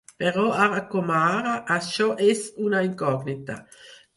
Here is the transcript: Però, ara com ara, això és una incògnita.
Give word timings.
Però, 0.21 0.43
ara 0.63 0.79
com 0.93 1.11
ara, 1.17 1.53
això 1.75 2.09
és 2.31 2.43
una 2.71 2.81
incògnita. 2.89 3.63